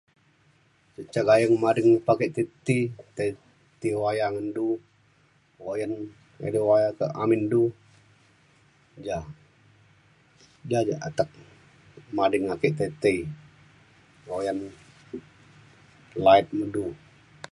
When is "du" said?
4.57-4.67, 7.51-7.63, 16.75-16.83